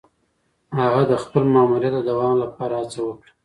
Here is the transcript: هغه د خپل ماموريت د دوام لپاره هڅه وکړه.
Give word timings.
هغه 0.79 1.01
د 1.11 1.13
خپل 1.23 1.43
ماموريت 1.53 1.93
د 1.95 1.99
دوام 2.09 2.35
لپاره 2.43 2.73
هڅه 2.81 2.99
وکړه. 3.03 3.31